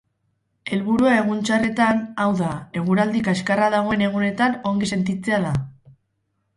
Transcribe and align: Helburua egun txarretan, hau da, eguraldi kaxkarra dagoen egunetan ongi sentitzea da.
Helburua 0.77 1.11
egun 1.17 1.43
txarretan, 1.49 2.01
hau 2.25 2.27
da, 2.41 2.49
eguraldi 2.83 3.23
kaxkarra 3.31 3.71
dagoen 3.79 4.07
egunetan 4.11 4.61
ongi 4.75 4.95
sentitzea 4.97 5.45
da. 5.49 5.57